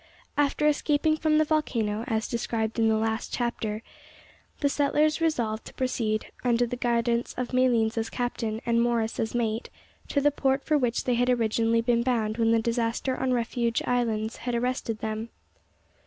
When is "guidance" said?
6.75-7.35